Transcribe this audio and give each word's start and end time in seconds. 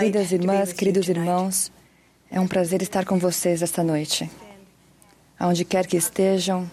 Queridas 0.00 0.32
irmãs, 0.32 0.72
queridos 0.72 1.08
irmãos, 1.08 1.72
é 2.30 2.40
um 2.40 2.48
prazer 2.48 2.82
estar 2.82 3.04
com 3.04 3.18
vocês 3.18 3.62
esta 3.62 3.82
noite. 3.84 4.28
Aonde 5.38 5.64
quer 5.64 5.86
que 5.86 5.96
estejam, 5.96 6.68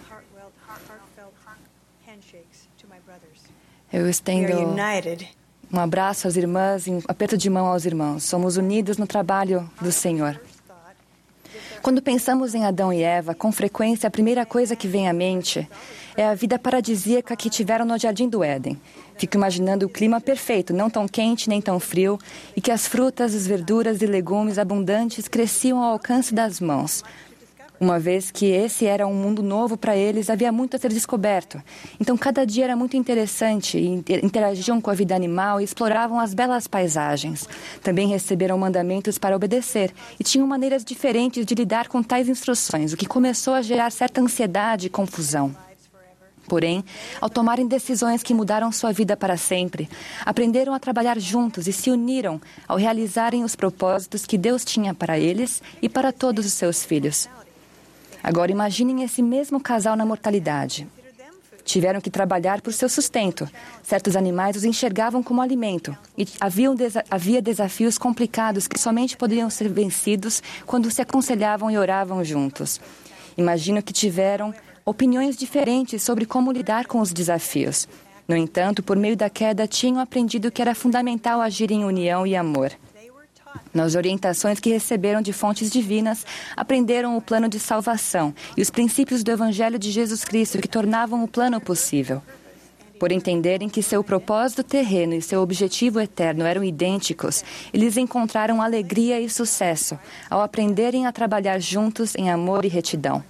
eu 3.93 4.09
estendo 4.09 4.75
um 5.71 5.79
abraço 5.79 6.27
às 6.27 6.35
irmãs 6.35 6.87
e 6.87 6.91
um 6.91 7.01
aperto 7.07 7.37
de 7.37 7.49
mão 7.49 7.67
aos 7.67 7.85
irmãos. 7.85 8.23
Somos 8.23 8.57
unidos 8.57 8.97
no 8.97 9.05
trabalho 9.05 9.69
do 9.81 9.91
Senhor. 9.91 10.39
Quando 11.85 12.01
pensamos 12.01 12.55
em 12.55 12.65
Adão 12.65 12.91
e 12.91 13.03
Eva, 13.03 13.35
com 13.35 13.51
frequência 13.51 14.07
a 14.07 14.09
primeira 14.09 14.43
coisa 14.43 14.75
que 14.75 14.87
vem 14.87 15.07
à 15.07 15.13
mente 15.13 15.69
é 16.17 16.25
a 16.25 16.33
vida 16.33 16.57
paradisíaca 16.57 17.35
que 17.35 17.47
tiveram 17.47 17.85
no 17.85 17.95
jardim 17.95 18.27
do 18.27 18.43
Éden. 18.43 18.81
Fico 19.19 19.37
imaginando 19.37 19.85
o 19.85 19.89
clima 19.89 20.19
perfeito, 20.19 20.73
não 20.73 20.89
tão 20.89 21.07
quente 21.07 21.47
nem 21.47 21.61
tão 21.61 21.79
frio, 21.79 22.17
e 22.55 22.59
que 22.59 22.71
as 22.71 22.87
frutas, 22.87 23.35
as 23.35 23.45
verduras 23.45 24.01
e 24.01 24.07
legumes 24.07 24.57
abundantes 24.57 25.27
cresciam 25.27 25.77
ao 25.77 25.91
alcance 25.91 26.33
das 26.33 26.59
mãos. 26.59 27.03
Uma 27.79 27.99
vez 27.99 28.31
que 28.31 28.45
esse 28.45 28.85
era 28.85 29.05
um 29.05 29.13
mundo 29.13 29.43
novo 29.43 29.75
para 29.75 29.97
eles, 29.97 30.29
havia 30.29 30.51
muito 30.51 30.75
a 30.75 30.79
ser 30.79 30.93
descoberto. 30.93 31.61
Então, 31.99 32.17
cada 32.17 32.45
dia 32.45 32.63
era 32.63 32.75
muito 32.75 32.95
interessante 32.95 33.77
inter- 33.77 34.23
interagiam 34.23 34.79
com 34.79 34.89
a 34.89 34.93
vida 34.93 35.13
animal 35.13 35.59
e 35.59 35.65
exploravam 35.65 36.19
as 36.19 36.33
belas 36.33 36.67
paisagens. 36.67 37.47
Também 37.83 38.07
receberam 38.07 38.57
mandamentos 38.57 39.17
para 39.17 39.35
obedecer 39.35 39.93
e 40.17 40.23
tinham 40.23 40.47
maneiras 40.47 40.85
diferentes 40.85 41.45
de 41.45 41.53
lidar 41.53 41.89
com 41.89 42.01
tais 42.01 42.29
instruções, 42.29 42.93
o 42.93 42.97
que 42.97 43.05
começou 43.05 43.53
a 43.53 43.61
gerar 43.61 43.91
certa 43.91 44.21
ansiedade 44.21 44.87
e 44.87 44.89
confusão. 44.89 45.53
Porém, 46.47 46.85
ao 47.19 47.29
tomarem 47.29 47.67
decisões 47.67 48.21
que 48.21 48.33
mudaram 48.33 48.71
sua 48.71 48.93
vida 48.93 49.17
para 49.17 49.35
sempre, 49.35 49.89
aprenderam 50.23 50.73
a 50.73 50.79
trabalhar 50.79 51.19
juntos 51.19 51.67
e 51.67 51.73
se 51.73 51.89
uniram 51.89 52.39
ao 52.67 52.77
realizarem 52.77 53.43
os 53.43 53.55
propósitos 53.55 54.25
que 54.25 54.37
Deus 54.37 54.63
tinha 54.63 54.93
para 54.93 55.19
eles 55.19 55.61
e 55.81 55.89
para 55.89 56.13
todos 56.13 56.45
os 56.45 56.53
seus 56.53 56.85
filhos. 56.85 57.27
Agora 58.27 58.51
imaginem 58.51 59.03
esse 59.03 59.21
mesmo 59.21 59.59
casal 59.61 59.95
na 59.95 60.03
mortalidade. 60.03 60.87
Tiveram 61.63 62.01
que 62.01 62.09
trabalhar 62.09 62.59
por 62.59 62.73
seu 62.73 62.89
sustento. 62.89 63.47
Certos 63.83 64.15
animais 64.15 64.55
os 64.55 64.63
enxergavam 64.63 65.21
como 65.21 65.43
alimento. 65.43 65.95
E 66.17 66.25
desa- 66.75 67.03
havia 67.07 67.39
desafios 67.39 67.99
complicados 67.99 68.67
que 68.67 68.79
somente 68.79 69.15
poderiam 69.15 69.47
ser 69.47 69.69
vencidos 69.69 70.41
quando 70.65 70.89
se 70.89 71.03
aconselhavam 71.03 71.69
e 71.69 71.77
oravam 71.77 72.23
juntos. 72.23 72.81
Imagino 73.37 73.83
que 73.83 73.93
tiveram 73.93 74.51
opiniões 74.83 75.35
diferentes 75.37 76.01
sobre 76.01 76.25
como 76.25 76.51
lidar 76.51 76.87
com 76.87 76.99
os 77.01 77.13
desafios. 77.13 77.87
No 78.27 78.35
entanto, 78.35 78.81
por 78.81 78.97
meio 78.97 79.15
da 79.15 79.29
queda, 79.29 79.67
tinham 79.67 79.99
aprendido 79.99 80.51
que 80.51 80.63
era 80.63 80.73
fundamental 80.73 81.41
agir 81.41 81.69
em 81.69 81.85
união 81.85 82.25
e 82.25 82.35
amor. 82.35 82.71
Nas 83.73 83.95
orientações 83.95 84.59
que 84.59 84.69
receberam 84.69 85.21
de 85.21 85.33
fontes 85.33 85.69
divinas, 85.69 86.25
aprenderam 86.55 87.17
o 87.17 87.21
plano 87.21 87.49
de 87.49 87.59
salvação 87.59 88.33
e 88.55 88.61
os 88.61 88.69
princípios 88.69 89.23
do 89.23 89.31
Evangelho 89.31 89.77
de 89.77 89.91
Jesus 89.91 90.23
Cristo 90.23 90.59
que 90.59 90.67
tornavam 90.67 91.23
o 91.23 91.27
plano 91.27 91.59
possível. 91.59 92.21
Por 92.99 93.11
entenderem 93.11 93.67
que 93.67 93.83
seu 93.83 94.03
propósito 94.03 94.63
terreno 94.63 95.13
e 95.13 95.21
seu 95.21 95.41
objetivo 95.41 95.99
eterno 95.99 96.45
eram 96.45 96.63
idênticos, 96.63 97.43
eles 97.73 97.97
encontraram 97.97 98.61
alegria 98.61 99.19
e 99.19 99.29
sucesso 99.29 99.99
ao 100.29 100.41
aprenderem 100.41 101.05
a 101.05 101.11
trabalhar 101.11 101.59
juntos 101.59 102.15
em 102.15 102.29
amor 102.29 102.63
e 102.63 102.69
retidão. 102.69 103.23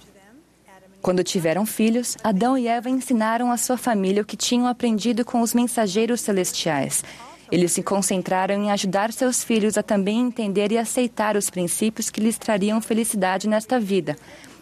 Quando 1.02 1.22
tiveram 1.22 1.66
filhos, 1.66 2.16
Adão 2.22 2.56
e 2.56 2.66
Eva 2.66 2.90
ensinaram 2.90 3.50
à 3.50 3.56
sua 3.56 3.76
família 3.76 4.22
o 4.22 4.24
que 4.24 4.36
tinham 4.36 4.66
aprendido 4.66 5.24
com 5.24 5.40
os 5.40 5.54
mensageiros 5.54 6.20
celestiais. 6.20 7.04
Eles 7.50 7.72
se 7.72 7.82
concentraram 7.82 8.54
em 8.54 8.70
ajudar 8.70 9.12
seus 9.12 9.44
filhos 9.44 9.78
a 9.78 9.82
também 9.82 10.20
entender 10.20 10.72
e 10.72 10.78
aceitar 10.78 11.36
os 11.36 11.48
princípios 11.48 12.10
que 12.10 12.20
lhes 12.20 12.38
trariam 12.38 12.80
felicidade 12.80 13.48
nesta 13.48 13.78
vida 13.78 14.16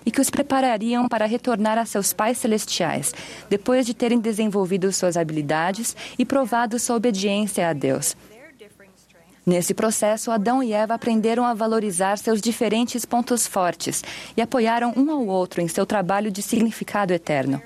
e 0.06 0.10
que 0.10 0.20
os 0.20 0.28
preparariam 0.28 1.08
para 1.08 1.24
retornar 1.24 1.78
a 1.78 1.86
seus 1.86 2.12
pais 2.12 2.36
celestiais, 2.38 3.14
depois 3.48 3.86
de 3.86 3.94
terem 3.94 4.20
desenvolvido 4.20 4.92
suas 4.92 5.16
habilidades 5.16 5.96
e 6.18 6.26
provado 6.26 6.78
sua 6.78 6.96
obediência 6.96 7.68
a 7.68 7.72
Deus. 7.72 8.14
Nesse 9.46 9.74
processo, 9.74 10.30
Adão 10.30 10.62
e 10.62 10.72
Eva 10.72 10.94
aprenderam 10.94 11.44
a 11.44 11.52
valorizar 11.52 12.16
seus 12.16 12.40
diferentes 12.40 13.04
pontos 13.04 13.46
fortes 13.46 14.02
e 14.36 14.40
apoiaram 14.40 14.92
um 14.96 15.10
ao 15.10 15.26
outro 15.26 15.60
em 15.60 15.68
seu 15.68 15.84
trabalho 15.84 16.30
de 16.30 16.40
significado 16.40 17.12
eterno. 17.12 17.62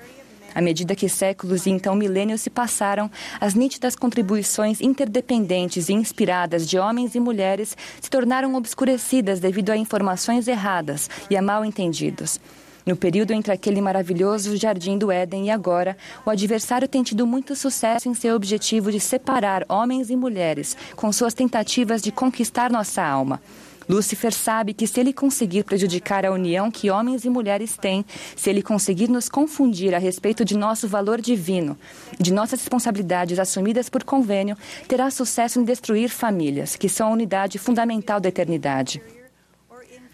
À 0.59 0.61
medida 0.61 0.93
que 0.93 1.07
séculos 1.07 1.65
e 1.65 1.69
então 1.69 1.95
milênios 1.95 2.41
se 2.41 2.49
passaram, 2.49 3.09
as 3.39 3.53
nítidas 3.53 3.95
contribuições 3.95 4.81
interdependentes 4.81 5.87
e 5.87 5.93
inspiradas 5.93 6.67
de 6.67 6.77
homens 6.77 7.15
e 7.15 7.19
mulheres 7.21 7.77
se 8.01 8.09
tornaram 8.09 8.53
obscurecidas 8.55 9.39
devido 9.39 9.69
a 9.69 9.77
informações 9.77 10.49
erradas 10.49 11.09
e 11.29 11.37
a 11.37 11.41
mal 11.41 11.63
entendidos. 11.63 12.41
No 12.85 12.93
período 12.93 13.31
entre 13.31 13.53
aquele 13.53 13.79
maravilhoso 13.79 14.57
jardim 14.57 14.97
do 14.97 15.09
Éden 15.09 15.45
e 15.45 15.49
agora, 15.49 15.95
o 16.25 16.29
adversário 16.29 16.89
tem 16.89 17.03
tido 17.03 17.25
muito 17.25 17.55
sucesso 17.55 18.09
em 18.09 18.13
seu 18.13 18.35
objetivo 18.35 18.91
de 18.91 18.99
separar 18.99 19.65
homens 19.69 20.09
e 20.09 20.15
mulheres 20.17 20.75
com 20.93 21.09
suas 21.13 21.33
tentativas 21.33 22.01
de 22.01 22.11
conquistar 22.11 22.69
nossa 22.69 23.01
alma. 23.01 23.41
Lúcifer 23.89 24.31
sabe 24.31 24.71
que 24.71 24.85
se 24.85 24.99
ele 24.99 25.11
conseguir 25.11 25.63
prejudicar 25.63 26.23
a 26.23 26.31
união 26.31 26.69
que 26.69 26.91
homens 26.91 27.25
e 27.25 27.29
mulheres 27.29 27.75
têm, 27.75 28.05
se 28.35 28.47
ele 28.47 28.61
conseguir 28.61 29.09
nos 29.09 29.27
confundir 29.27 29.95
a 29.95 29.97
respeito 29.97 30.45
de 30.45 30.55
nosso 30.55 30.87
valor 30.87 31.19
divino, 31.19 31.75
de 32.19 32.31
nossas 32.31 32.59
responsabilidades 32.59 33.39
assumidas 33.39 33.89
por 33.89 34.03
convênio, 34.03 34.55
terá 34.87 35.09
sucesso 35.09 35.59
em 35.59 35.63
destruir 35.63 36.09
famílias, 36.09 36.75
que 36.75 36.87
são 36.87 37.07
a 37.07 37.11
unidade 37.13 37.57
fundamental 37.57 38.19
da 38.19 38.29
eternidade. 38.29 39.01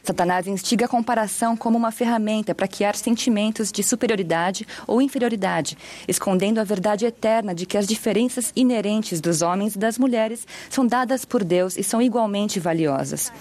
Satanás 0.05 0.45
instiga 0.47 0.85
a 0.85 0.87
comparação 0.87 1.57
como 1.57 1.77
uma 1.77 1.91
ferramenta 1.91 2.53
para 2.53 2.67
criar 2.67 2.95
sentimentos 2.95 3.71
de 3.71 3.83
superioridade 3.83 4.65
ou 4.85 5.01
inferioridade, 5.01 5.77
escondendo 6.07 6.59
a 6.59 6.63
verdade 6.63 7.05
eterna 7.05 7.55
de 7.55 7.65
que 7.65 7.77
as 7.77 7.87
diferenças 7.87 8.53
inerentes 8.55 9.19
dos 9.19 9.41
homens 9.41 9.75
e 9.75 9.79
das 9.79 9.97
mulheres 9.97 10.47
são 10.69 10.85
dadas 10.85 11.25
por 11.25 11.43
Deus 11.43 11.75
e 11.75 11.83
são 11.83 12.01
igualmente 12.01 12.59
valiosas. 12.59 13.33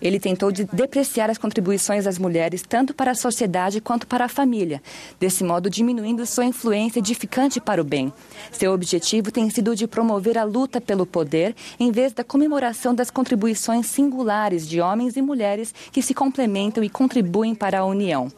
Ele 0.00 0.20
tentou 0.20 0.52
de 0.52 0.64
depreciar 0.64 1.30
as 1.30 1.38
contribuições 1.38 2.04
das 2.04 2.18
mulheres 2.18 2.62
tanto 2.62 2.94
para 2.94 3.12
a 3.12 3.14
sociedade 3.14 3.80
quanto 3.80 4.06
para 4.06 4.24
a 4.24 4.28
família, 4.28 4.82
desse 5.18 5.42
modo 5.42 5.70
diminuindo 5.70 6.26
sua 6.26 6.44
influência 6.44 6.98
edificante 6.98 7.60
para 7.60 7.80
o 7.80 7.84
bem. 7.84 8.12
Seu 8.52 8.72
objetivo 8.72 9.30
tem 9.30 9.48
sido 9.50 9.74
de 9.74 9.86
promover 9.86 10.36
a 10.36 10.44
luta 10.44 10.80
pelo 10.80 11.06
poder 11.06 11.54
em 11.78 11.90
vez 11.90 12.12
da 12.12 12.24
comemoração 12.24 12.94
das 12.94 13.10
contribuições 13.10 13.86
singulares 13.86 14.68
de 14.68 14.80
homens 14.80 15.16
e 15.16 15.22
mulheres 15.22 15.74
que 15.90 16.02
se 16.02 16.14
complementam 16.14 16.82
e 16.84 16.88
contribuem 16.88 17.54
para 17.54 17.80
a 17.80 17.84
união. 17.84 18.30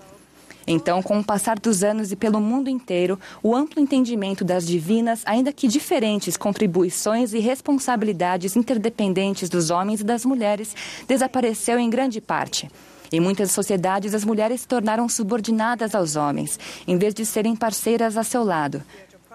Então, 0.66 1.02
com 1.02 1.18
o 1.18 1.24
passar 1.24 1.58
dos 1.58 1.82
anos 1.82 2.12
e 2.12 2.16
pelo 2.16 2.40
mundo 2.40 2.70
inteiro, 2.70 3.18
o 3.42 3.54
amplo 3.54 3.82
entendimento 3.82 4.44
das 4.44 4.66
divinas, 4.66 5.22
ainda 5.24 5.52
que 5.52 5.68
diferentes 5.68 6.36
contribuições 6.36 7.32
e 7.32 7.38
responsabilidades 7.38 8.56
interdependentes 8.56 9.48
dos 9.48 9.70
homens 9.70 10.00
e 10.00 10.04
das 10.04 10.24
mulheres, 10.24 10.74
desapareceu 11.08 11.78
em 11.78 11.90
grande 11.90 12.20
parte. 12.20 12.70
Em 13.12 13.20
muitas 13.20 13.50
sociedades, 13.50 14.14
as 14.14 14.24
mulheres 14.24 14.62
se 14.62 14.68
tornaram 14.68 15.08
subordinadas 15.08 15.94
aos 15.94 16.16
homens, 16.16 16.58
em 16.86 16.96
vez 16.96 17.12
de 17.12 17.26
serem 17.26 17.54
parceiras 17.54 18.16
a 18.16 18.22
seu 18.22 18.42
lado. 18.42 18.82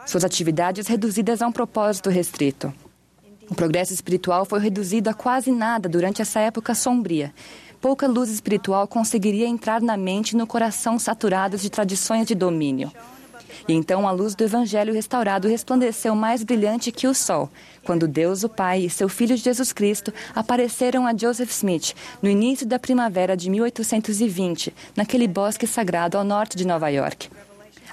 Suas 0.06 0.24
atividades 0.24 0.88
reduzidas 0.88 1.42
a 1.42 1.48
um 1.48 1.52
propósito 1.52 2.10
restrito. 2.10 2.74
O 3.50 3.56
progresso 3.56 3.94
espiritual 3.94 4.46
foi 4.46 4.60
reduzido 4.60 5.10
a 5.10 5.14
quase 5.14 5.52
nada 5.52 5.88
durante 5.88 6.22
essa 6.22 6.40
época 6.40 6.76
sombria. 6.76 7.34
Pouca 7.80 8.08
luz 8.08 8.30
espiritual 8.30 8.88
conseguiria 8.88 9.48
entrar 9.48 9.82
na 9.82 9.96
mente 9.96 10.32
e 10.32 10.36
no 10.36 10.48
coração 10.48 10.98
saturados 10.98 11.62
de 11.62 11.70
tradições 11.70 12.26
de 12.26 12.34
domínio. 12.34 12.92
E 13.68 13.74
então 13.74 14.08
a 14.08 14.12
luz 14.12 14.34
do 14.34 14.44
Evangelho 14.44 14.94
restaurado 14.94 15.48
resplandeceu 15.48 16.16
mais 16.16 16.44
brilhante 16.44 16.92
que 16.92 17.08
o 17.08 17.14
sol, 17.14 17.50
quando 17.84 18.08
Deus, 18.08 18.44
o 18.44 18.50
Pai 18.50 18.82
e 18.82 18.90
seu 18.90 19.08
Filho 19.08 19.38
Jesus 19.38 19.72
Cristo 19.72 20.14
apareceram 20.36 21.06
a 21.06 21.16
Joseph 21.16 21.52
Smith 21.52 21.94
no 22.22 22.30
início 22.30 22.66
da 22.66 22.80
primavera 22.80 23.38
de 23.38 23.50
1820, 23.50 24.74
naquele 24.96 25.28
bosque 25.28 25.68
sagrado 25.68 26.18
ao 26.18 26.24
norte 26.24 26.58
de 26.58 26.66
Nova 26.66 26.90
York. 26.90 27.30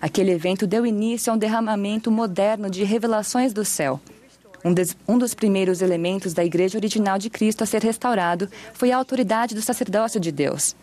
Aquele 0.01 0.33
evento 0.33 0.67
deu 0.67 0.87
início 0.87 1.33
a 1.33 1.37
um 1.37 1.39
derramamento 1.39 2.11
moderno 2.11 2.71
de 2.71 2.85
revelações 2.85 3.53
do 3.53 3.65
céu. 3.65 4.01
Um, 4.65 4.73
des, 4.73 4.97
um, 5.07 5.19
dos 5.19 5.35
primeiros 5.35 5.83
elementos 5.83 6.33
da 6.33 6.43
Igreja 6.43 6.79
original 6.79 7.19
de 7.19 7.29
Cristo 7.29 7.63
a 7.63 7.67
ser 7.67 7.83
restaurado 7.83 8.49
foi 8.73 8.91
a 8.91 8.97
autoridade 8.97 9.55
do 9.55 9.61
sacerdócio 9.61 10.19
de 10.19 10.33
Deus. 10.33 10.75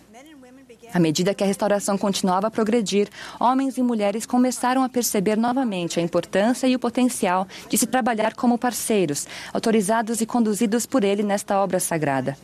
À 0.94 1.00
medida 1.00 1.34
que 1.34 1.44
a 1.44 1.48
restauração 1.48 1.98
continuava 1.98 2.48
a 2.48 2.52
progredir, 2.52 3.08
homens 3.40 3.78
e 3.78 3.82
mulheres 3.82 4.26
começaram 4.26 4.84
a 4.84 4.90
perceber 4.90 5.38
novamente 5.38 6.00
a 6.00 6.04
importância 6.04 6.68
e 6.68 6.76
o 6.76 6.80
potencial 6.80 7.48
de 7.70 7.78
se 7.78 7.88
trabalhar 7.88 8.36
como 8.36 8.58
parceiros, 8.58 9.26
autorizados 9.54 10.20
e 10.20 10.26
conduzidos 10.26 10.86
por 10.86 11.04
ele 11.04 11.24
nesta 11.24 11.60
obra 11.60 11.80
sagrada. 11.80 12.38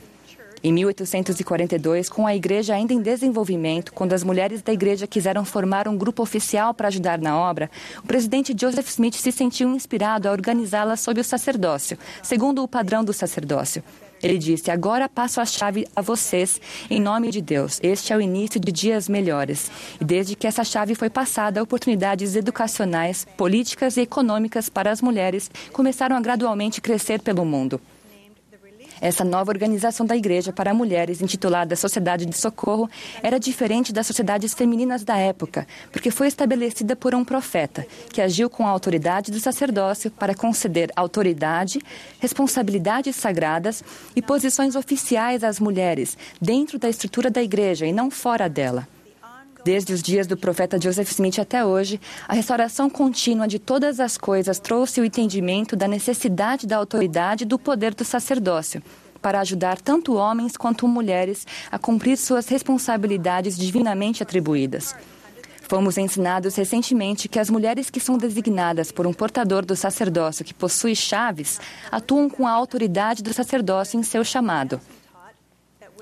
Em 0.63 0.73
1842, 0.73 2.09
com 2.09 2.25
a 2.25 2.35
igreja 2.35 2.73
ainda 2.73 2.91
em 2.91 3.01
desenvolvimento, 3.01 3.93
quando 3.93 4.13
as 4.13 4.23
mulheres 4.23 4.61
da 4.61 4.73
igreja 4.73 5.05
quiseram 5.05 5.45
formar 5.45 5.87
um 5.87 5.95
grupo 5.95 6.23
oficial 6.23 6.73
para 6.73 6.87
ajudar 6.87 7.19
na 7.19 7.37
obra, 7.37 7.69
o 8.03 8.07
presidente 8.07 8.55
Joseph 8.59 8.89
Smith 8.89 9.15
se 9.15 9.31
sentiu 9.31 9.69
inspirado 9.69 10.27
a 10.27 10.31
organizá-la 10.31 10.95
sob 10.95 11.21
o 11.21 11.23
sacerdócio, 11.23 11.97
segundo 12.23 12.63
o 12.63 12.67
padrão 12.67 13.03
do 13.03 13.13
sacerdócio. 13.13 13.83
Ele 14.21 14.39
disse: 14.39 14.71
Agora 14.71 15.07
passo 15.07 15.39
a 15.39 15.45
chave 15.45 15.87
a 15.95 16.01
vocês, 16.01 16.59
em 16.89 16.99
nome 16.99 17.29
de 17.29 17.39
Deus. 17.39 17.79
Este 17.83 18.11
é 18.11 18.17
o 18.17 18.21
início 18.21 18.59
de 18.59 18.71
dias 18.71 19.07
melhores. 19.07 19.69
E 20.01 20.03
desde 20.03 20.35
que 20.35 20.47
essa 20.47 20.63
chave 20.63 20.95
foi 20.95 21.09
passada, 21.09 21.61
oportunidades 21.61 22.35
educacionais, 22.35 23.27
políticas 23.37 23.95
e 23.95 24.01
econômicas 24.01 24.69
para 24.69 24.89
as 24.89 25.03
mulheres 25.03 25.51
começaram 25.71 26.15
a 26.15 26.21
gradualmente 26.21 26.81
crescer 26.81 27.21
pelo 27.21 27.45
mundo. 27.45 27.79
Essa 29.01 29.23
nova 29.23 29.51
organização 29.51 30.05
da 30.05 30.15
igreja 30.15 30.51
para 30.51 30.73
mulheres, 30.73 31.21
intitulada 31.21 31.75
Sociedade 31.75 32.25
de 32.25 32.35
Socorro, 32.35 32.89
era 33.21 33.39
diferente 33.39 33.93
das 33.93 34.07
sociedades 34.07 34.53
femininas 34.53 35.03
da 35.03 35.17
época, 35.17 35.67
porque 35.91 36.11
foi 36.11 36.27
estabelecida 36.27 36.95
por 36.95 37.13
um 37.13 37.23
profeta, 37.23 37.85
que 38.11 38.21
agiu 38.21 38.49
com 38.49 38.65
a 38.65 38.69
autoridade 38.69 39.31
do 39.31 39.39
sacerdócio 39.39 40.09
para 40.11 40.35
conceder 40.35 40.91
autoridade, 40.95 41.79
responsabilidades 42.19 43.15
sagradas 43.15 43.83
e 44.15 44.21
posições 44.21 44.75
oficiais 44.75 45.43
às 45.43 45.59
mulheres, 45.59 46.17
dentro 46.41 46.79
da 46.79 46.89
estrutura 46.89 47.29
da 47.29 47.41
igreja 47.41 47.85
e 47.85 47.93
não 47.93 48.09
fora 48.09 48.49
dela. 48.49 48.87
Desde 49.67 49.91
os 49.91 50.01
dias 50.01 50.25
do 50.25 50.37
profeta 50.37 50.79
Joseph 50.79 51.11
Smith 51.11 51.39
até 51.39 51.65
hoje, 51.65 51.99
a 52.25 52.33
restauração 52.33 52.89
contínua 52.89 53.49
de 53.49 53.59
todas 53.59 53.99
as 53.99 54.17
coisas 54.17 54.59
trouxe 54.59 55.01
o 55.01 55.03
entendimento 55.03 55.75
da 55.75 55.89
necessidade 55.89 56.65
da 56.65 56.77
autoridade 56.77 57.43
e 57.43 57.45
do 57.45 57.59
poder 57.59 57.93
do 57.93 58.05
sacerdócio 58.05 58.81
para 59.21 59.41
ajudar 59.41 59.81
tanto 59.81 60.15
homens 60.15 60.55
quanto 60.55 60.87
mulheres 60.87 61.45
a 61.69 61.77
cumprir 61.77 62.15
suas 62.15 62.47
responsabilidades 62.47 63.57
divinamente 63.57 64.23
atribuídas. 64.23 64.95
Fomos 65.63 65.97
ensinados 65.97 66.55
recentemente 66.55 67.27
que 67.27 67.37
as 67.37 67.49
mulheres 67.49 67.89
que 67.89 67.99
são 67.99 68.17
designadas 68.17 68.89
por 68.89 69.05
um 69.05 69.11
portador 69.11 69.65
do 69.65 69.75
sacerdócio 69.75 70.45
que 70.45 70.53
possui 70.53 70.95
chaves 70.95 71.59
atuam 71.91 72.29
com 72.29 72.47
a 72.47 72.51
autoridade 72.51 73.21
do 73.21 73.33
sacerdócio 73.33 73.99
em 73.99 74.03
seu 74.03 74.23
chamado. 74.23 74.79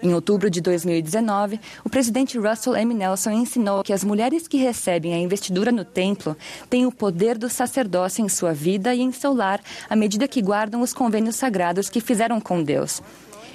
Em 0.05 0.13
outubro 0.13 0.51
de 0.51 0.61
2019, 0.61 1.59
o 1.83 1.89
presidente 1.89 2.37
Russell 2.37 2.75
M. 2.75 2.93
Nelson 2.93 3.31
ensinou 3.31 3.81
que 3.81 3.91
as 3.91 4.03
mulheres 4.03 4.47
que 4.47 4.55
recebem 4.55 5.15
a 5.15 5.17
investidura 5.17 5.71
no 5.71 5.83
templo 5.83 6.37
têm 6.69 6.85
o 6.85 6.91
poder 6.91 7.39
do 7.39 7.49
sacerdócio 7.49 8.23
em 8.23 8.29
sua 8.29 8.53
vida 8.53 8.93
e 8.93 9.01
em 9.01 9.11
seu 9.11 9.33
lar 9.33 9.59
à 9.89 9.95
medida 9.95 10.27
que 10.27 10.43
guardam 10.43 10.81
os 10.81 10.93
convênios 10.93 11.37
sagrados 11.37 11.89
que 11.89 11.99
fizeram 11.99 12.39
com 12.39 12.61
Deus. 12.61 13.01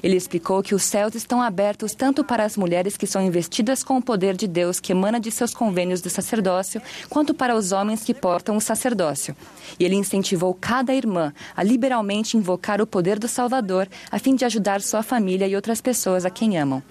Ele 0.02 0.17
explicou 0.17 0.62
que 0.62 0.75
os 0.75 0.82
céus 0.82 1.14
estão 1.14 1.43
abertos 1.43 1.94
tanto 1.94 2.25
para 2.25 2.44
as 2.44 2.56
mulheres 2.56 2.97
que 2.97 3.06
são 3.06 3.23
investidas 3.23 3.82
com 3.82 3.99
o 3.99 4.02
poder 4.02 4.37
de 4.37 4.47
Deus 4.47 4.81
que 4.81 4.93
emana 4.93 5.20
de 5.20 5.31
seus 5.31 5.52
convênios 5.52 6.00
do 6.00 6.08
sacerdócio, 6.08 6.81
quanto 7.08 7.35
para 7.35 7.55
os 7.55 7.73
homens 7.73 8.02
que 8.02 8.14
portam 8.14 8.56
o 8.56 8.61
sacerdócio. 8.61 9.37
E 9.79 9.85
ele 9.85 9.97
incentivou 9.97 10.55
cada 10.55 10.94
irmã 10.94 11.32
a 11.56 11.62
liberalmente 11.62 12.37
invocar 12.37 12.81
o 12.81 12.87
poder 12.87 13.19
do 13.19 13.29
Salvador 13.29 13.88
a 14.11 14.19
fim 14.19 14.35
de 14.35 14.44
ajudar 14.44 14.81
sua 14.81 15.02
família 15.02 15.47
e 15.47 15.55
outras 15.55 15.81
pessoas 15.81 16.25
a 16.25 16.31
quem 16.31 16.58
amam. 16.58 16.82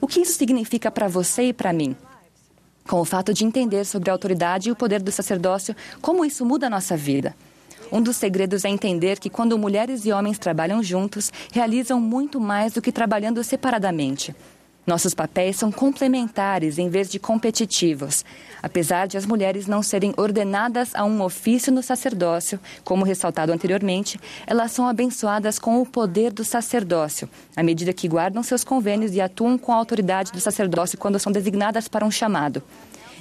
O 0.00 0.06
que 0.06 0.20
isso 0.20 0.36
significa 0.36 0.90
para 0.90 1.08
você 1.08 1.44
e 1.44 1.52
para 1.52 1.72
mim? 1.72 1.96
Com 2.86 3.00
o 3.00 3.04
fato 3.04 3.34
de 3.34 3.44
entender 3.44 3.84
sobre 3.84 4.10
a 4.10 4.12
autoridade 4.12 4.68
e 4.68 4.72
o 4.72 4.76
poder 4.76 5.02
do 5.02 5.10
sacerdócio, 5.10 5.74
como 6.00 6.24
isso 6.24 6.44
muda 6.44 6.66
a 6.66 6.70
nossa 6.70 6.96
vida? 6.96 7.34
Um 7.90 8.02
dos 8.02 8.16
segredos 8.16 8.64
é 8.64 8.68
entender 8.68 9.18
que 9.18 9.30
quando 9.30 9.58
mulheres 9.58 10.04
e 10.04 10.12
homens 10.12 10.38
trabalham 10.38 10.82
juntos, 10.82 11.32
realizam 11.52 12.00
muito 12.00 12.40
mais 12.40 12.72
do 12.72 12.82
que 12.82 12.90
trabalhando 12.90 13.42
separadamente. 13.44 14.34
Nossos 14.86 15.14
papéis 15.14 15.56
são 15.56 15.72
complementares 15.72 16.78
em 16.78 16.88
vez 16.88 17.10
de 17.10 17.18
competitivos. 17.18 18.24
Apesar 18.62 19.08
de 19.08 19.16
as 19.16 19.26
mulheres 19.26 19.66
não 19.66 19.82
serem 19.82 20.14
ordenadas 20.16 20.94
a 20.94 21.04
um 21.04 21.22
ofício 21.22 21.72
no 21.72 21.82
sacerdócio, 21.82 22.60
como 22.84 23.04
ressaltado 23.04 23.52
anteriormente, 23.52 24.20
elas 24.46 24.70
são 24.70 24.86
abençoadas 24.86 25.58
com 25.58 25.82
o 25.82 25.86
poder 25.86 26.32
do 26.32 26.44
sacerdócio, 26.44 27.28
à 27.56 27.64
medida 27.64 27.92
que 27.92 28.06
guardam 28.06 28.44
seus 28.44 28.62
convênios 28.62 29.12
e 29.12 29.20
atuam 29.20 29.58
com 29.58 29.72
a 29.72 29.76
autoridade 29.76 30.30
do 30.30 30.40
sacerdócio 30.40 30.96
quando 30.96 31.18
são 31.18 31.32
designadas 31.32 31.88
para 31.88 32.06
um 32.06 32.10
chamado. 32.10 32.62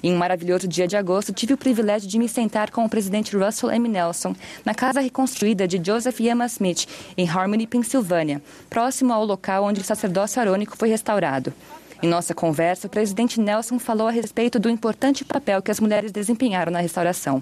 Em 0.04 0.14
um 0.14 0.18
maravilhoso 0.18 0.68
dia 0.68 0.88
de 0.88 0.96
agosto, 0.96 1.34
tive 1.34 1.54
o 1.54 1.58
privilégio 1.58 2.08
de 2.08 2.18
me 2.18 2.28
sentar 2.28 2.72
com 2.72 2.86
o 2.86 2.90
presidente 2.90 3.36
Russell 3.36 3.72
M. 3.72 3.88
Nelson 3.88 4.36
na 4.64 4.74
casa 4.74 5.00
reconstruída 5.00 5.68
de 5.68 5.82
Joseph 5.84 6.20
Emma 6.20 6.46
Smith, 6.46 6.88
em 7.18 7.28
Harmony, 7.28 7.66
Pensilvânia, 7.66 8.42
próximo 8.70 9.14
ao 9.14 9.26
local 9.26 9.64
onde 9.64 9.82
o 9.82 9.84
sacerdócio 9.84 10.42
arônico 10.42 10.78
foi 10.78 10.90
restaurado. 10.90 11.54
Em 12.02 12.08
nossa 12.08 12.36
conversa, 12.36 12.88
o 12.88 12.90
presidente 12.90 13.40
Nelson 13.40 13.80
falou 13.80 14.08
a 14.08 14.12
respeito 14.12 14.60
do 14.60 14.70
importante 14.70 15.24
papel 15.24 15.62
que 15.62 15.72
as 15.72 15.80
mulheres 15.80 16.12
desempenharam 16.12 16.72
na 16.72 16.80
restauração. 16.80 17.42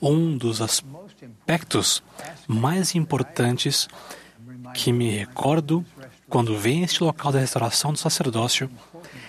Um 0.00 0.36
dos 0.36 0.60
aspectos 0.60 2.02
mais 2.46 2.94
importantes 2.94 3.88
que 4.74 4.92
me 4.92 5.10
recordo 5.10 5.84
quando 6.28 6.54
a 6.54 6.68
este 6.68 7.02
local 7.02 7.32
da 7.32 7.38
restauração 7.38 7.92
do 7.92 7.98
sacerdócio 7.98 8.70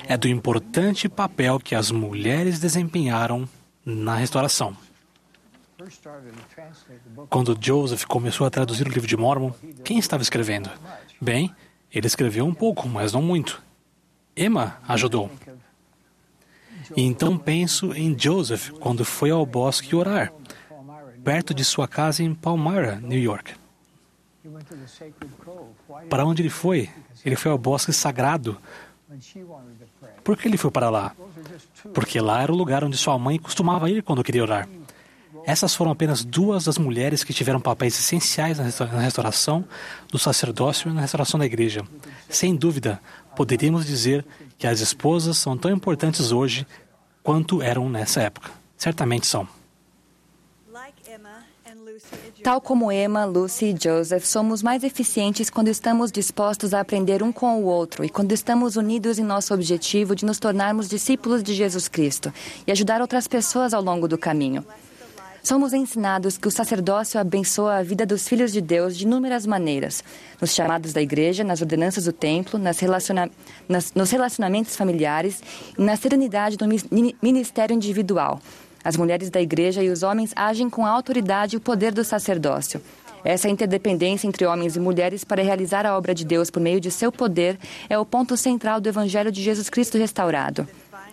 é 0.08 0.18
do 0.18 0.28
importante 0.28 1.08
papel 1.08 1.60
que 1.60 1.76
as 1.76 1.92
mulheres 1.92 2.60
desempenharam 2.60 3.48
na 3.86 4.16
restauração. 4.16 4.76
Quando 7.30 7.58
Joseph 7.60 8.04
começou 8.06 8.46
a 8.46 8.50
traduzir 8.50 8.86
o 8.86 8.92
livro 8.92 9.08
de 9.08 9.16
Mormon, 9.16 9.52
quem 9.84 9.98
estava 9.98 10.22
escrevendo? 10.22 10.70
Bem, 11.22 11.54
ele 11.92 12.08
escreveu 12.08 12.46
um 12.46 12.54
pouco, 12.54 12.88
mas 12.88 13.14
não 13.14 13.22
muito. 13.22 13.62
Emma 14.36 14.78
ajudou. 14.88 15.32
E 16.96 17.02
então 17.02 17.38
penso 17.38 17.94
em 17.94 18.18
Joseph 18.18 18.72
quando 18.80 19.06
foi 19.06 19.32
ao 19.32 19.46
bosque 19.46 19.96
orar, 19.96 20.34
perto 21.24 21.54
de 21.54 21.64
sua 21.64 21.88
casa 21.88 22.24
em 22.24 22.34
Palmyra, 22.34 23.00
New 23.02 23.20
York. 23.20 23.59
Para 26.10 26.26
onde 26.26 26.42
ele 26.42 26.50
foi? 26.50 26.90
Ele 27.26 27.36
foi 27.36 27.52
ao 27.52 27.58
bosque 27.58 27.94
sagrado 27.94 28.58
por 30.24 30.38
que 30.38 30.48
ele 30.48 30.58
foi 30.58 30.70
para 30.70 30.90
lá? 30.90 31.16
Porque 31.94 32.22
lá 32.22 32.44
era 32.44 32.52
o 32.52 32.56
lugar 32.56 32.84
onde 32.84 32.96
sua 32.96 33.18
mãe 33.18 33.40
costumava 33.40 33.90
ir 33.90 34.04
quando 34.04 34.24
queria 34.24 34.44
orar. 34.44 34.70
Essas 35.46 35.74
foram 35.74 35.92
apenas 35.92 36.24
duas 36.24 36.66
das 36.66 36.78
mulheres 36.78 37.24
que 37.24 37.34
tiveram 37.34 37.60
papéis 37.60 37.98
essenciais 37.98 38.60
na 38.60 39.00
restauração 39.00 39.66
do 40.12 40.20
sacerdócio 40.20 40.92
e 40.92 40.94
na 40.94 41.02
restauração 41.02 41.40
da 41.40 41.46
igreja. 41.46 41.84
Sem 42.30 42.56
dúvida, 42.56 43.02
poderíamos 43.36 43.86
dizer 43.86 44.24
que 44.58 44.68
as 44.68 44.80
esposas 44.80 45.38
são 45.38 45.58
tão 45.58 45.72
importantes 45.72 46.32
hoje 46.32 46.68
quanto 47.24 47.62
eram 47.64 47.90
nessa 47.90 48.22
época. 48.22 48.52
Certamente 48.78 49.26
são. 49.26 49.48
Tal 52.44 52.62
como 52.62 52.92
Emma, 52.92 53.26
Lucy 53.26 53.74
e 53.74 53.78
Joseph, 53.78 54.26
somos 54.26 54.64
mais 54.64 54.84
eficientes 54.84 55.50
quando 55.50 55.68
estamos 55.68 56.12
dispostos 56.12 56.74
a 56.74 56.80
aprender 56.80 57.22
um 57.22 57.32
com 57.32 57.62
o 57.62 57.66
outro 57.66 58.06
e 58.06 58.10
quando 58.10 58.32
estamos 58.32 58.76
unidos 58.76 59.20
em 59.20 59.24
nosso 59.24 59.54
objetivo 59.54 60.16
de 60.16 60.26
nos 60.26 60.40
tornarmos 60.40 60.88
discípulos 60.88 61.44
de 61.44 61.54
Jesus 61.54 61.88
Cristo 61.88 62.34
e 62.66 62.72
ajudar 62.72 63.02
outras 63.02 63.28
pessoas 63.28 63.74
ao 63.74 63.82
longo 63.82 64.08
do 64.08 64.18
caminho. 64.18 64.66
Somos 65.44 65.74
ensinados 65.74 66.38
que 66.38 66.48
o 66.48 66.52
sacerdócio 66.52 67.20
abençoa 67.20 67.78
a 67.78 67.84
vida 67.84 68.06
dos 68.06 68.28
filhos 68.28 68.52
de 68.52 68.62
Deus 68.62 68.98
de 68.98 69.06
inúmeras 69.06 69.46
maneiras, 69.46 70.04
nos 70.40 70.54
chamados 70.54 70.92
da 70.94 71.02
igreja, 71.02 71.44
nas 71.44 71.62
ordenanças 71.62 72.06
do 72.06 72.14
templo, 72.14 72.60
nas 72.60 72.80
relaciona 72.80 73.30
nas, 73.68 73.94
nos 73.94 74.12
relacionamentos 74.12 74.76
familiares 74.76 75.42
e 75.78 75.82
na 75.82 75.96
serenidade 75.96 76.58
do 76.58 76.66
ministério 77.22 77.74
individual. 77.74 78.42
As 78.90 78.98
mulheres 78.98 79.30
da 79.30 79.40
igreja 79.40 79.84
e 79.84 79.90
os 79.92 80.02
homens 80.02 80.34
agem 80.36 80.68
com 80.68 80.84
a 80.84 80.90
autoridade 80.90 81.56
e 81.56 81.58
o 81.58 81.62
poder 81.62 81.94
do 81.94 82.04
sacerdócio. 82.04 82.82
Essa 83.24 83.48
interdependência 83.48 84.28
entre 84.28 84.48
homens 84.48 84.76
e 84.76 84.80
mulheres 84.80 85.24
para 85.24 85.44
realizar 85.44 85.86
a 85.86 85.96
obra 85.96 86.16
de 86.16 86.26
Deus 86.26 86.50
por 86.50 86.60
meio 86.60 86.82
de 86.82 86.90
seu 86.90 87.12
poder 87.12 87.60
é 87.88 88.00
o 88.00 88.04
ponto 88.04 88.36
central 88.36 88.82
do 88.82 88.90
Evangelho 88.90 89.32
de 89.32 89.44
Jesus 89.44 89.70
Cristo 89.70 89.96
restaurado. 89.96 90.68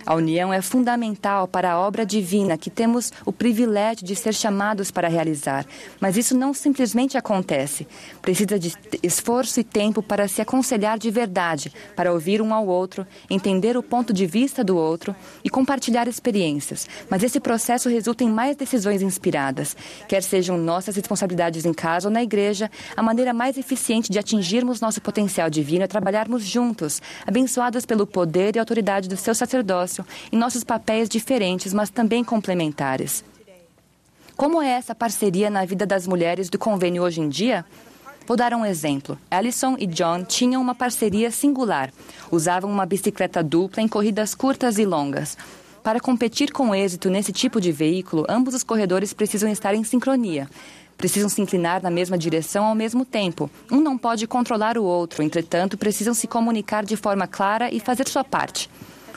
A 0.07 0.15
união 0.15 0.53
é 0.53 0.63
fundamental 0.63 1.49
para 1.49 1.73
a 1.73 1.81
obra 1.81 2.07
divina 2.07 2.57
que 2.57 2.71
temos 2.71 3.13
o 3.25 3.33
privilégio 3.33 4.07
de 4.07 4.15
ser 4.15 4.33
chamados 4.33 4.89
para 4.89 5.09
realizar. 5.09 5.67
Mas 6.01 6.17
isso 6.17 6.37
não 6.37 6.55
simplesmente 6.55 7.19
acontece. 7.19 7.89
Precisa 8.23 8.57
de 8.57 8.73
esforço 9.03 9.59
e 9.59 9.65
tempo 9.65 10.01
para 10.01 10.29
se 10.29 10.41
aconselhar 10.41 10.97
de 10.97 11.11
verdade, 11.11 11.73
para 11.97 12.13
ouvir 12.13 12.41
um 12.41 12.55
ao 12.55 12.69
outro, 12.69 13.05
entender 13.29 13.77
o 13.77 13.83
ponto 13.83 14.13
de 14.13 14.27
vista 14.27 14.63
do 14.63 14.77
outro 14.77 15.13
e 15.43 15.51
compartilhar 15.51 16.07
experiências. 16.07 16.87
Mas 17.11 17.25
esse 17.25 17.41
processo 17.41 17.89
resulta 17.89 18.23
em 18.23 18.31
mais 18.31 18.55
decisões 18.55 19.03
inspiradas. 19.03 19.77
Quer 20.07 20.23
sejam 20.23 20.57
nossas 20.57 20.95
responsabilidades 20.95 21.65
em 21.65 21.75
casa 21.75 22.07
ou 22.07 22.15
na 22.15 22.23
igreja, 22.23 22.71
a 22.97 23.03
maneira 23.03 23.35
mais 23.35 23.59
eficiente 23.59 24.13
de 24.13 24.21
atingirmos 24.21 24.81
nosso 24.81 25.01
potencial 25.01 25.51
divino 25.51 25.83
é 25.83 25.89
trabalharmos 25.89 26.45
juntos, 26.45 27.03
abençoados 27.27 27.85
pelo 27.85 28.07
poder 28.07 28.55
e 28.55 28.61
autoridade 28.61 29.09
do 29.09 29.17
seu 29.17 29.35
sacerdócio 29.35 29.96
em 30.33 30.37
nossos 30.37 30.65
papéis 30.65 31.09
diferentes, 31.09 31.73
mas 31.73 31.91
também 31.91 32.25
complementares. 32.25 33.25
Como 34.37 34.61
é 34.61 34.69
essa 34.69 34.95
parceria 34.95 35.49
na 35.49 35.65
vida 35.65 35.87
das 35.87 36.07
mulheres 36.07 36.51
do 36.51 36.59
convênio 36.59 37.03
hoje 37.03 37.21
em 37.21 37.29
dia? 37.29 37.65
Vou 38.27 38.37
dar 38.37 38.53
um 38.53 38.67
exemplo. 38.67 39.17
Alison 39.31 39.77
e 39.79 39.87
John 39.87 40.25
tinham 40.25 40.61
uma 40.61 40.75
parceria 40.75 41.31
singular. 41.31 41.93
Usavam 42.31 42.71
uma 42.71 42.85
bicicleta 42.85 43.43
dupla 43.43 43.83
em 43.83 43.89
corridas 43.89 44.35
curtas 44.35 44.79
e 44.79 44.85
longas. 44.85 45.39
Para 45.83 46.01
competir 46.01 46.51
com 46.51 46.75
êxito 46.75 47.09
nesse 47.09 47.33
tipo 47.33 47.61
de 47.61 47.71
veículo, 47.71 48.27
ambos 48.29 48.55
os 48.55 48.65
corredores 48.65 49.13
precisam 49.13 49.49
estar 49.49 49.73
em 49.73 49.85
sincronia. 49.85 50.51
Precisam 50.99 51.29
se 51.29 51.41
inclinar 51.41 51.81
na 51.81 51.91
mesma 51.91 52.19
direção 52.19 52.65
ao 52.65 52.75
mesmo 52.75 53.05
tempo. 53.05 53.49
Um 53.71 53.81
não 53.81 53.97
pode 53.97 54.27
controlar 54.27 54.77
o 54.77 54.83
outro, 54.83 55.23
entretanto, 55.23 55.79
precisam 55.79 56.13
se 56.13 56.27
comunicar 56.27 56.85
de 56.85 56.97
forma 56.97 57.29
clara 57.29 57.73
e 57.73 57.79
fazer 57.79 58.09
sua 58.09 58.25
parte. 58.25 58.69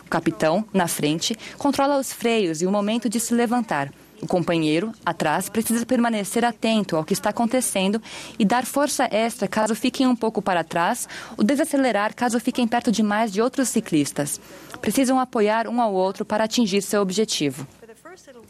O 0.10 0.18
capitão, 0.20 0.66
na 0.74 0.88
frente, 0.88 1.38
controla 1.56 2.00
os 2.00 2.12
freios 2.12 2.64
e 2.64 2.66
o 2.66 2.72
momento 2.72 3.08
de 3.08 3.20
se 3.20 3.32
levantar. 3.32 3.94
O 4.20 4.26
companheiro, 4.26 4.92
atrás, 5.06 5.50
precisa 5.50 5.86
permanecer 5.86 6.44
atento 6.44 6.96
ao 6.96 7.04
que 7.04 7.14
está 7.14 7.30
acontecendo 7.30 8.02
e 8.40 8.44
dar 8.44 8.66
força 8.66 9.08
extra 9.12 9.48
caso 9.48 9.76
fiquem 9.76 10.08
um 10.08 10.16
pouco 10.16 10.42
para 10.42 10.64
trás 10.64 11.08
ou 11.38 11.44
desacelerar 11.44 12.16
caso 12.16 12.40
fiquem 12.40 12.68
perto 12.68 12.92
demais 12.92 13.32
de 13.32 13.40
outros 13.40 13.70
ciclistas. 13.70 14.42
Precisam 14.82 15.20
apoiar 15.20 15.68
um 15.68 15.80
ao 15.80 15.94
outro 15.94 16.26
para 16.26 16.46
atingir 16.46 16.82
seu 16.82 17.04
objetivo. 17.04 17.68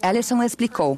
Ellison 0.01 0.41
explicou. 0.41 0.97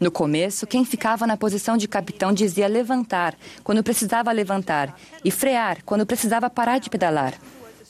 No 0.00 0.10
começo, 0.10 0.66
quem 0.66 0.84
ficava 0.84 1.24
na 1.24 1.36
posição 1.36 1.76
de 1.76 1.86
capitão 1.86 2.32
dizia 2.32 2.66
levantar 2.66 3.36
quando 3.62 3.84
precisava 3.84 4.32
levantar 4.32 4.92
e 5.24 5.30
frear 5.30 5.84
quando 5.84 6.04
precisava 6.04 6.50
parar 6.50 6.80
de 6.80 6.90
pedalar. 6.90 7.34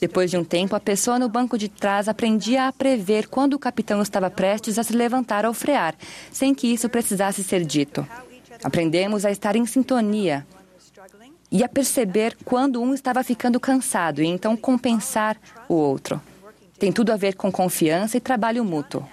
Depois 0.00 0.30
de 0.30 0.38
um 0.38 0.44
tempo, 0.44 0.74
a 0.74 0.80
pessoa 0.80 1.18
no 1.18 1.28
banco 1.28 1.58
de 1.58 1.68
trás 1.68 2.08
aprendia 2.08 2.66
a 2.66 2.72
prever 2.72 3.28
quando 3.28 3.52
o 3.52 3.58
capitão 3.58 4.00
estava 4.00 4.30
prestes 4.30 4.78
a 4.78 4.82
se 4.82 4.94
levantar 4.94 5.44
ou 5.44 5.52
frear, 5.52 5.94
sem 6.32 6.54
que 6.54 6.72
isso 6.72 6.88
precisasse 6.88 7.44
ser 7.44 7.64
dito. 7.66 8.06
Aprendemos 8.64 9.26
a 9.26 9.30
estar 9.30 9.56
em 9.56 9.66
sintonia 9.66 10.46
e 11.52 11.62
a 11.62 11.68
perceber 11.68 12.34
quando 12.44 12.80
um 12.80 12.94
estava 12.94 13.22
ficando 13.22 13.60
cansado 13.60 14.22
e 14.22 14.26
então 14.26 14.56
compensar 14.56 15.36
o 15.68 15.74
outro. 15.74 16.20
Tem 16.78 16.90
tudo 16.90 17.12
a 17.12 17.16
ver 17.16 17.34
com 17.34 17.52
confiança 17.52 18.16
e 18.16 18.20
trabalho 18.20 18.64
mútuo. 18.64 19.06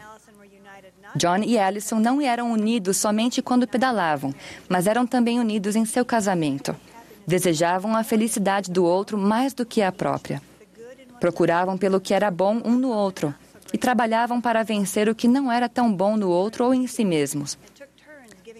John 1.16 1.40
e 1.40 1.58
Allison 1.58 2.00
não 2.00 2.22
eram 2.22 2.52
unidos 2.52 2.96
somente 2.96 3.42
quando 3.42 3.68
pedalavam, 3.68 4.34
mas 4.70 4.88
eram 4.88 5.06
também 5.06 5.38
unidos 5.38 5.76
em 5.76 5.84
seu 5.84 6.06
casamento. 6.06 6.74
Desejavam 7.26 7.94
a 7.96 8.04
felicidade 8.04 8.72
do 8.72 8.86
outro 8.86 9.18
mais 9.18 9.54
do 9.54 9.66
que 9.66 9.82
a 9.82 9.92
própria. 9.92 10.42
Procuravam 11.20 11.78
pelo 11.78 12.00
que 12.00 12.14
era 12.14 12.30
bom 12.30 12.62
um 12.64 12.74
no 12.74 12.90
outro 12.90 13.34
e 13.74 13.78
trabalhavam 13.78 14.40
para 14.40 14.64
vencer 14.64 15.10
o 15.10 15.16
que 15.16 15.28
não 15.28 15.52
era 15.52 15.68
tão 15.68 15.92
bom 15.92 16.16
no 16.16 16.30
outro 16.30 16.66
ou 16.66 16.74
em 16.74 16.88
si 16.88 17.04
mesmos. 17.04 17.58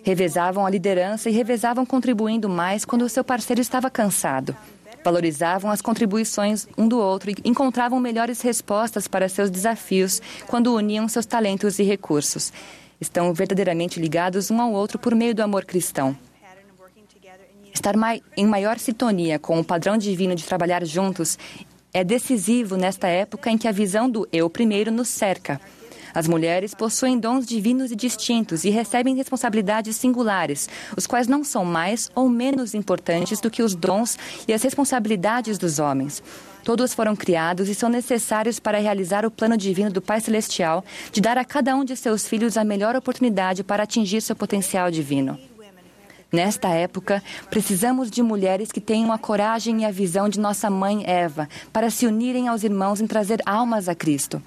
Revezavam 0.04 0.66
a 0.66 0.70
liderança 0.70 1.30
e 1.30 1.34
revezavam 1.34 1.86
contribuindo 1.86 2.50
mais 2.50 2.86
quando 2.86 3.04
o 3.04 3.10
seu 3.10 3.24
parceiro 3.24 3.62
estava 3.62 3.90
cansado. 3.90 4.56
Valorizavam 5.04 5.72
as 5.72 5.82
contribuições 5.82 6.68
um 6.78 6.88
do 6.88 6.98
outro 6.98 7.32
e 7.32 7.36
encontravam 7.46 8.00
melhores 8.00 8.42
respostas 8.42 9.08
para 9.08 9.30
seus 9.30 9.50
desafios 9.50 10.22
quando 10.48 10.74
uniam 10.74 11.08
seus 11.08 11.26
talentos 11.26 11.80
e 11.80 11.84
recursos. 11.84 12.52
Estão 13.00 13.34
verdadeiramente 13.34 14.00
ligados 14.00 14.50
um 14.50 14.60
ao 14.60 14.72
outro 14.72 14.98
por 14.98 15.14
meio 15.14 15.36
do 15.36 15.42
amor 15.42 15.66
cristão. 15.66 16.18
Estar 17.74 17.94
em 18.36 18.48
maior 18.48 18.80
sintonia 18.80 19.38
com 19.38 19.60
o 19.60 19.64
padrão 19.64 19.98
divino 19.98 20.34
de 20.36 20.44
trabalhar 20.44 20.84
juntos 20.84 21.38
é 21.98 22.04
decisivo 22.04 22.78
nesta 22.78 23.08
época 23.08 23.50
em 23.50 23.58
que 23.58 23.68
a 23.68 23.72
visão 23.72 24.08
do 24.08 24.28
eu 24.32 24.48
primeiro 24.52 24.92
nos 24.92 25.08
cerca. 25.08 25.60
As 26.14 26.28
mulheres 26.28 26.76
possuem 26.76 27.20
dons 27.20 27.44
divinos 27.44 27.92
e 27.92 27.96
distintos 27.96 28.64
e 28.64 28.70
recebem 28.70 29.16
responsabilidades 29.16 29.96
singulares, 29.96 30.70
os 30.96 31.08
quais 31.08 31.28
não 31.28 31.44
são 31.44 31.66
mais 31.66 32.10
ou 32.14 32.30
menos 32.30 32.76
importantes 32.76 33.40
do 33.40 33.50
que 33.50 33.64
os 33.64 33.74
dons 33.74 34.16
e 34.48 34.54
as 34.54 34.62
responsabilidades 34.62 35.58
dos 35.58 35.80
homens. 35.80 36.22
Todos 36.64 36.94
foram 36.94 37.16
criados 37.16 37.68
e 37.68 37.74
são 37.74 37.90
necessários 37.90 38.60
para 38.60 38.78
realizar 38.78 39.26
o 39.26 39.32
plano 39.32 39.58
divino 39.58 39.90
do 39.90 40.02
Pai 40.02 40.22
Celestial 40.22 40.86
de 41.12 41.20
dar 41.20 41.38
a 41.38 41.46
cada 41.46 41.76
um 41.76 41.84
de 41.84 41.96
seus 41.96 42.28
filhos 42.28 42.58
a 42.58 42.64
melhor 42.64 42.96
oportunidade 42.96 43.64
para 43.64 43.84
atingir 43.84 44.22
seu 44.22 44.36
potencial 44.36 44.92
divino. 44.92 45.40
Nesta 46.32 46.70
época, 46.70 47.24
precisamos 47.50 48.12
de 48.12 48.22
mulheres 48.22 48.72
que 48.72 48.82
tenham 48.82 49.14
a 49.14 49.18
coragem 49.18 49.82
e 49.82 49.86
a 49.86 49.92
visão 49.92 50.28
de 50.28 50.40
nossa 50.40 50.70
mãe 50.70 51.04
Eva 51.06 51.48
para 51.72 51.90
se 51.90 52.06
unirem 52.06 52.48
aos 52.50 52.64
irmãos 52.64 53.00
em 53.00 53.08
trazer 53.08 53.42
almas 53.46 53.88
a 53.88 53.96
Cristo. 53.96 54.42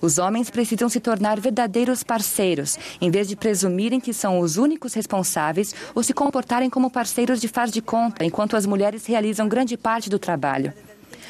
Os 0.00 0.16
homens 0.16 0.48
precisam 0.48 0.88
se 0.88 0.98
tornar 0.98 1.38
verdadeiros 1.38 2.02
parceiros, 2.02 2.78
em 3.02 3.10
vez 3.10 3.28
de 3.28 3.36
presumirem 3.36 4.00
que 4.00 4.14
são 4.14 4.40
os 4.40 4.56
únicos 4.56 4.94
responsáveis 4.94 5.74
ou 5.94 6.02
se 6.02 6.14
comportarem 6.14 6.70
como 6.70 6.90
parceiros 6.90 7.38
de 7.38 7.48
faz 7.48 7.70
de 7.70 7.82
conta, 7.82 8.24
enquanto 8.24 8.56
as 8.56 8.64
mulheres 8.64 9.04
realizam 9.04 9.46
grande 9.46 9.76
parte 9.76 10.08
do 10.08 10.18
trabalho. 10.18 10.72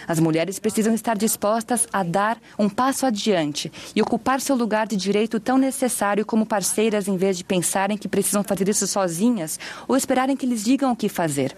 As 0.06 0.18
mulheres 0.18 0.59
precisam 0.59 0.94
estar 0.94 1.16
dispostas 1.16 1.87
a 1.92 2.02
dar 2.02 2.40
um 2.59 2.68
passo 2.68 3.06
adiante 3.06 3.73
e 3.94 4.02
ocupar 4.02 4.40
seu 4.40 4.56
lugar 4.56 4.87
de 4.87 4.97
direito 4.97 5.40
tão 5.40 5.59
necessário 5.59 6.25
como 6.25 6.47
parceiras, 6.47 7.09
em 7.09 7.16
vez 7.16 7.37
de 7.37 7.44
pensarem 7.44 7.97
que 7.97 8.09
precisam 8.09 8.42
fazer 8.42 8.68
isso 8.68 8.87
sozinhas 8.87 9.59
ou 9.87 9.97
esperarem 9.97 10.37
que 10.37 10.47
lhes 10.47 10.64
digam 10.64 10.92
o 10.92 10.97
que 10.97 11.09
fazer. 11.09 11.56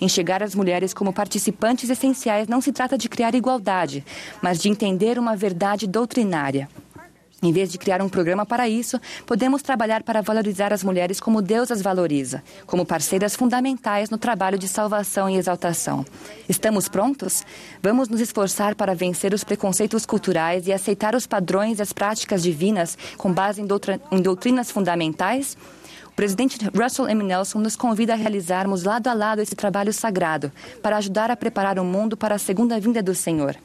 Enxergar 0.00 0.42
as 0.42 0.54
mulheres 0.54 0.92
como 0.92 1.12
participantes 1.12 1.88
essenciais 1.90 2.48
não 2.48 2.60
se 2.60 2.72
trata 2.72 2.98
de 2.98 3.08
criar 3.08 3.34
igualdade, 3.34 4.04
mas 4.42 4.58
de 4.60 4.68
entender 4.68 5.18
uma 5.18 5.36
verdade 5.36 5.86
doutrinária. 5.86 6.68
Em 7.44 7.52
vez 7.52 7.70
de 7.70 7.76
criar 7.76 8.00
um 8.00 8.08
programa 8.08 8.46
para 8.46 8.66
isso, 8.66 8.98
podemos 9.26 9.60
trabalhar 9.60 10.02
para 10.02 10.22
valorizar 10.22 10.72
as 10.72 10.82
mulheres 10.82 11.20
como 11.20 11.42
Deus 11.42 11.70
as 11.70 11.82
valoriza, 11.82 12.42
como 12.66 12.86
parceiras 12.86 13.36
fundamentais 13.36 14.08
no 14.08 14.16
trabalho 14.16 14.58
de 14.58 14.66
salvação 14.66 15.28
e 15.28 15.36
exaltação. 15.36 16.06
Estamos 16.48 16.88
prontos? 16.88 17.44
Vamos 17.82 18.08
nos 18.08 18.22
esforçar 18.22 18.74
para 18.74 18.94
vencer 18.94 19.34
os 19.34 19.44
preconceitos 19.44 20.06
culturais 20.06 20.66
e 20.66 20.72
aceitar 20.72 21.14
os 21.14 21.26
padrões 21.26 21.80
e 21.80 21.82
as 21.82 21.92
práticas 21.92 22.42
divinas 22.42 22.96
com 23.18 23.30
base 23.30 23.60
em, 23.60 23.66
doutrinas 24.22 24.70
fundamentais? 24.70 25.54
Presidente 26.16 26.56
Russell 26.72 27.08
M. 27.08 27.24
Nelson 27.24 27.58
nos 27.58 27.74
convida 27.74 28.12
a 28.12 28.16
realizarmos 28.16 28.84
lado 28.84 29.08
a 29.08 29.12
lado 29.12 29.42
esse 29.42 29.56
trabalho 29.56 29.92
sagrado 29.92 30.52
para 30.80 30.96
ajudar 30.96 31.28
a 31.28 31.36
preparar 31.36 31.76
o 31.76 31.84
mundo 31.84 32.16
para 32.16 32.36
a 32.36 32.38
segunda 32.38 32.78
vinda 32.78 33.02
do 33.02 33.16
Senhor. 33.16 33.56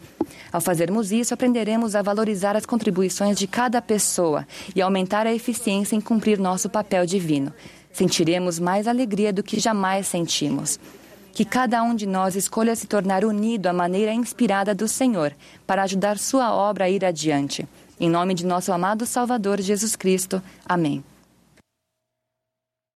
Ao 0.52 0.60
fazermos 0.60 1.12
isso, 1.12 1.32
aprenderemos 1.32 1.96
a 1.96 2.02
valorizar 2.02 2.56
as 2.56 2.66
contribuições 2.66 3.38
de 3.38 3.46
cada 3.46 3.80
pessoa 3.84 4.48
e 4.76 4.82
aumentar 4.82 5.28
a 5.28 5.34
eficiência 5.34 5.96
em 5.96 6.02
cumprir 6.02 6.40
nosso 6.40 6.70
papel 6.70 7.06
divino. 7.06 7.54
Sentiremos 7.94 8.58
mais 8.58 8.88
alegria 8.88 9.32
do 9.32 9.44
que 9.44 9.60
jamais 9.60 10.08
sentimos. 10.08 10.80
Que 11.32 11.46
cada 11.46 11.84
um 11.84 11.94
de 11.94 12.08
nós 12.08 12.36
escolha 12.36 12.76
se 12.76 12.88
tornar 12.88 13.24
unido 13.24 13.68
à 13.68 13.74
maneira 13.74 14.12
inspirada 14.12 14.74
do 14.74 14.88
Senhor 14.88 15.36
para 15.68 15.84
ajudar 15.84 16.18
sua 16.18 16.52
obra 16.52 16.86
a 16.86 16.90
ir 16.90 17.06
adiante. 17.06 17.68
Em 18.00 18.10
nome 18.10 18.34
de 18.34 18.44
nosso 18.44 18.74
amado 18.74 19.06
Salvador 19.06 19.62
Jesus 19.62 19.96
Cristo. 19.96 20.42
Amém. 20.66 21.04